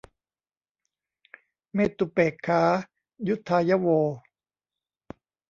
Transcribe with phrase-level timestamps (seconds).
[1.73, 2.63] เมตตุเปกขา
[3.27, 3.87] ยุทธายะโว